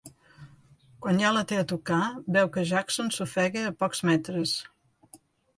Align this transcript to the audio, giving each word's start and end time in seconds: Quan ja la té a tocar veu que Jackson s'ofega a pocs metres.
Quan 1.05 1.19
ja 1.23 1.33
la 1.35 1.43
té 1.51 1.59
a 1.63 1.67
tocar 1.73 1.99
veu 2.37 2.49
que 2.57 2.65
Jackson 2.71 3.13
s'ofega 3.19 3.67
a 3.67 3.75
pocs 3.85 4.03
metres. 4.13 4.57